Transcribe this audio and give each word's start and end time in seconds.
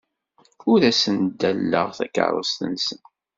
Ur 0.71 0.79
asen-ddaleɣ 0.89 1.87
takeṛṛust-nsen. 1.97 3.01